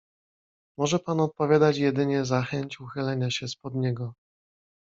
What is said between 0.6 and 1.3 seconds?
"Może pan